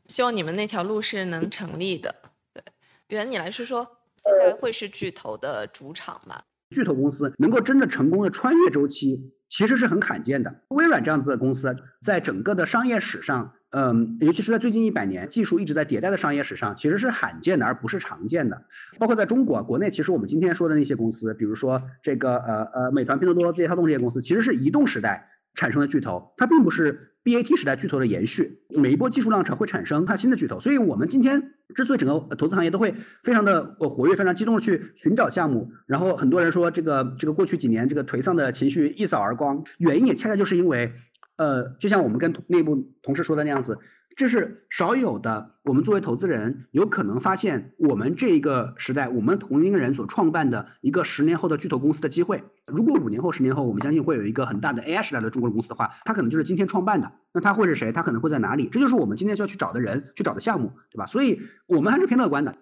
[0.05, 2.15] 希望你们那条路是能成立的。
[2.53, 2.63] 对，
[3.09, 3.83] 袁，你来说说。
[4.23, 6.41] 接下来会是巨头的主场嘛。
[6.69, 10.61] 巨头公司能够真的成功的穿越周期，其实是很罕见的。
[10.69, 18.61] 微软这样子的公司，在整个的商业史上，嗯，尤其是在最近一百年，技术一直在迭代的商业史上，其实是罕见的，而不是常见的。
[18.99, 27.15] 包括在中国国内，其实我们今天说的那些公司，比如说这个呃呃，美团、拼多多、字节跳动这些公司，其实是移动时代产生的巨头，它并不是。
[27.27, 40.93] BAT 时代巨头的延续，每一波技术浪潮会产生它新的巨头，所以我们今天之所以整个投资行业都会非常的呃活跃，非常激动的去寻找项目，然后很多人说这个这个过去几年这个颓丧的情绪一扫而光，原因也恰恰就是因为，
[41.35, 43.77] 呃，就像我们跟内部同事说的那样子。
[44.17, 52.43] 这是少有的，我们作为投资人有可能发现我们这一个时代，我们同龄人所创办的一个十年后的巨头公司的机会。
[52.65, 57.11] 如果五年后、十年后，我们相信会有一个很大的 AI 时代的中国公司的话，它可能就是今天创办的。
[57.31, 57.91] 那它会是谁？
[57.91, 58.67] 它可能会在哪里？
[58.71, 61.05] 这就是我们今天需要去找的人，去找的项目，对吧？
[61.05, 62.55] 所以我们还是偏乐观的。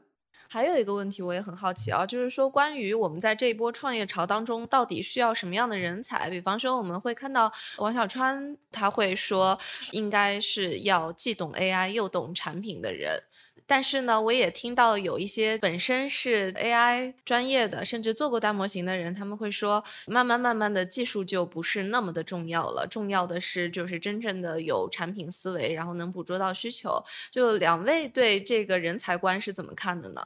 [0.47, 6.29] 还有一个问题，我也很好奇啊，就是说关于我们在这一波创业潮当中，到底需要什么样的人才？
[6.29, 9.57] 比方说，我们会看到王小川他会说，
[9.91, 13.21] 应该是要既懂 AI 又懂产品的人。
[13.67, 27.03] 但是呢，我也听到有一些本身是 AI 专业的，甚至做过大模型的人，他们会说，慢慢慢慢的技术就不是那么的重要了，重要的是就是真正的有产品思维，然后能捕捉到需求。
[27.31, 30.23] 就两位对这个人才观是怎么看的呢？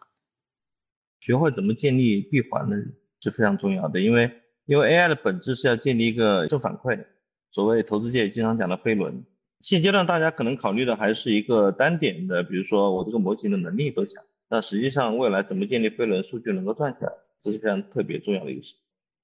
[1.20, 2.76] 学会怎么建立闭环呢，
[3.22, 4.32] 是非常重要的，因为
[4.66, 7.06] 因为 AI 的本质是要建立一个正反馈，
[7.52, 9.24] 所谓投资界经常讲的飞轮。
[9.62, 17.12] 现阶段大家可能考虑的还是一个单点的，比如说我这个模型的能力多强，那实际上未来怎么建立飞轮，数据能够转起来，
[17.44, 18.76] 这是非常特别重要的一个事。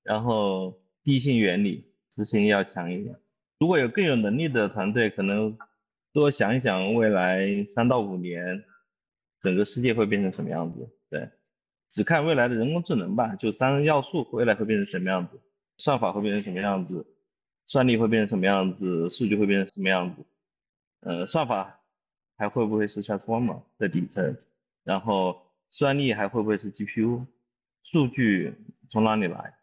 [0.03, 3.15] 然后第一性原理执行要强一点。
[3.59, 5.57] 如果有更有能力的团队，可能
[6.11, 8.61] 多想一想未来三到五年
[9.41, 10.89] 整个世界会变成什么样子，
[11.95, 15.39] 只看未来的人工智能吧，就三个要素，未来会变成什么样子？
[15.77, 17.07] 算法会变成什么样子？
[17.67, 19.09] 算力会变成什么样子？
[19.09, 20.25] 数据会变成什么样子？
[20.99, 21.79] 呃，算法
[22.35, 24.35] 还会不会是 Transformer 的底层？
[24.83, 27.25] 然后算力还会不会是 GPU？
[27.83, 28.53] 数据
[28.89, 29.53] 从哪里来？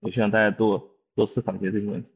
[0.00, 2.10] 我希望大家多多思考一些这些问题。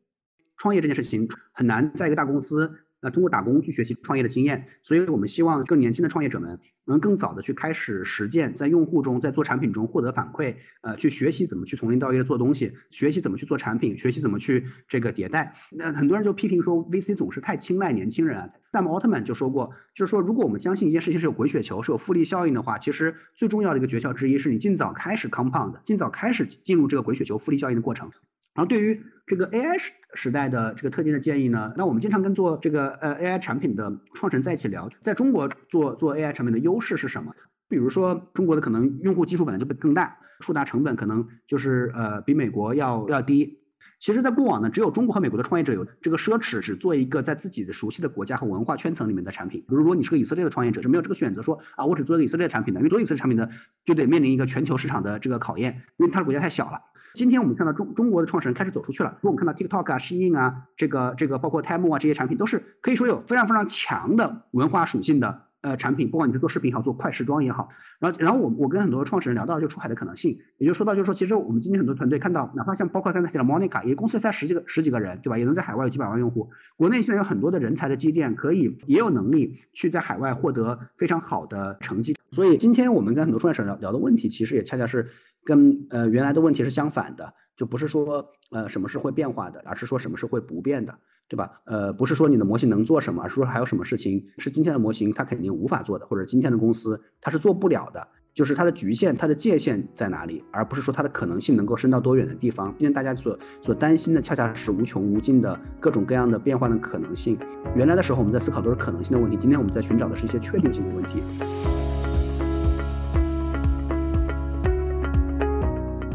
[0.59, 2.84] 创业这件事情很难在一个大公司。
[3.05, 15.55] 那通过打工去学习创业的经验，所以我们希望更年轻的创业者们能更早的去开始实践，在用户中，在做产品中获得反馈，呃，去学习怎么去从零到一的做东西，学习怎么去做产品，学习怎么去这个迭代。
[15.73, 18.51] 那很多人就批评说，VC 总是太青睐年轻人。
[18.73, 28.11] 萨姆奥特曼就说过，就是说，如果我们相信一件事情是有滚雪球，是有复利效应的话，其实最重要的一个诀窍之一是你尽早开始 compound，尽早开始进入这个滚雪球复利效应的过程。
[28.55, 37.35] 然后对于这个 AI 时时代的这个特定的建议呢，那我们经常跟做这个呃 AI 产品的创始人在一起聊，在中国做做 AI 产品的优势是什么？
[37.69, 43.64] 比如说中国的可能用户基数本来就更大，触达成本可能就是呃比美国要要低。
[44.01, 49.61] 其实，在过往呢，只有中国和美国的创业者有这个奢侈，只做一个在自己的熟悉的国家和文化圈层里面的产品。
[49.69, 53.49] 比如，说你是个以色列的创业者，是没有这个选择，说啊，我只做一个以色列产品的，因为做以色列产品的
[53.85, 56.79] 就得面临一个全球市场的这个考验，因为它的国家太小了。
[57.15, 59.11] 今天我们看到中中国的创始人开始走出去了。
[59.21, 66.09] 如果我们看到 TikTok 啊、Shein 啊，这个这个包括 Temu 啊这些产品，都是可以说有非常非常强的文化属性的呃产品。
[66.09, 67.69] 不管你是做视频也好，做快时装也好。
[67.99, 75.39] 然后然后我我跟很多创始人聊到就出海的可能性，也就说到就是说，其实我们今天很多团队看到，哪怕像包括刚才提到 Monica，也公司才十几个十几个人，对吧？
[75.39, 76.49] 也能在海外有几百万用户。
[76.77, 82.15] 国内现在有很多的人才的积淀，可以也有能力去在海外获得非常好的成绩。
[82.31, 85.09] 所以今天我们跟很多创业者聊聊的问题，其实也恰恰是。
[85.47, 90.99] 跟呃原来的问题是相反的，就不是说呃什么是会变化的，而是说什么是会不变的，
[91.29, 91.51] 对吧？
[91.65, 102.69] 呃，不是说你的模型能做什么，而是说还有什么事情是今天的模型它肯定无法做的，或者今天的公司它是做不了的，就是它的局限、它的界限在哪里，而不是说它的可能性能够伸到多远的地方。
[102.79, 107.39] 今天大家所所担心的，恰恰是无穷无尽的各种各样的变换的可能性。
[107.75, 111.23] 原来的时候我们在思考都是可能性的问题，今天我们在寻找的是一些确定性的问题。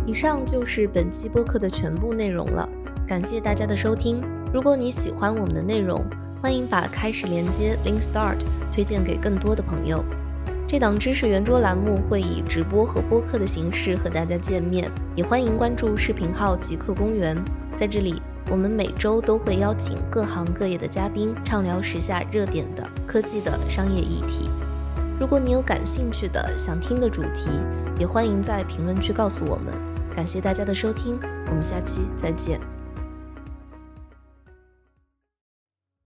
[0.05, 2.67] 以上就是本期播客的全部内容了，
[3.07, 4.38] 感谢大家的收听。
[4.51, 6.03] 如果你喜欢我们的内容，
[6.41, 8.39] 欢迎把开始连接 Link Start
[8.73, 10.03] 推荐给更多的朋友。
[10.67, 17.37] 这档知识圆桌栏目会以直播和播客的形式和大家见面，也欢迎关注视频号极客公园。
[17.77, 18.19] 在这里，
[18.49, 24.49] 我们每周都会邀请各行各业的嘉宾，畅聊时下热点的科技的商业议题。
[25.19, 27.51] 如果你有感兴趣的、想听的主题，
[27.99, 29.73] 也欢迎在评论区告诉我们。
[30.15, 31.19] 感谢大家的收听，
[31.49, 32.78] 我们下期再见。